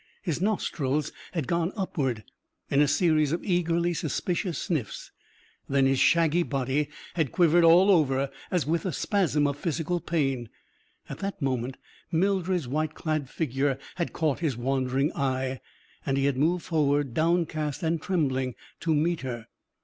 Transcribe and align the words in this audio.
His 0.23 0.41
nostrils 0.41 1.11
had 1.33 1.45
gone 1.45 1.71
upward 1.77 2.23
in 2.71 2.81
a 2.81 2.87
series 2.87 3.31
of 3.31 3.43
eagerly 3.43 3.93
suspicious 3.93 4.57
sniffs. 4.57 5.11
Then, 5.69 5.85
his 5.85 5.99
shaggy 5.99 6.41
body 6.41 6.89
had 7.13 7.31
quivered 7.31 7.63
all 7.63 7.91
over, 7.91 8.31
as 8.49 8.63
if 8.63 8.67
with 8.69 8.85
a 8.87 8.93
spasm 8.93 9.45
of 9.45 9.59
physical 9.59 9.99
pain. 9.99 10.49
At 11.07 11.19
that 11.19 11.39
moment, 11.39 11.77
Mildred's 12.11 12.67
white 12.67 12.95
clad 12.95 13.29
figure 13.29 13.77
had 13.97 14.11
caught 14.11 14.39
his 14.39 14.57
wandering 14.57 15.11
eye. 15.15 15.59
And 16.03 16.17
he 16.17 16.25
had 16.25 16.35
moved 16.35 16.65
forward, 16.65 17.13
downcast 17.13 17.83
and 17.83 18.01
trembling, 18.01 18.55
to 18.79 18.95
meet 18.95 19.21
her. 19.21 19.45